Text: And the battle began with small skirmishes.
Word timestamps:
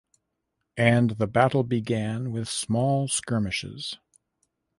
And 0.77 1.11
the 1.11 1.27
battle 1.27 1.61
began 1.63 2.31
with 2.31 2.49
small 2.49 3.07
skirmishes. 3.07 3.99